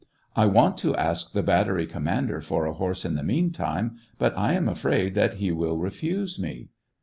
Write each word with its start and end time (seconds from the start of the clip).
I 0.35 0.47
want 0.47 0.79
to 0.79 0.95
ask 0.95 1.31
the 1.31 1.43
battery 1.43 1.85
commander 1.85 2.41
for 2.41 2.65
a 2.65 2.73
horse 2.73 3.05
in 3.05 3.13
the 3.13 3.21
meantime, 3.21 3.97
but 4.17 4.35
I 4.35 4.53
am 4.53 4.67
afraid 4.67 5.13
that 5.13 5.35
he 5.35 5.51
will 5.51 5.77
refuse 5.77 6.39
me." 6.39 6.69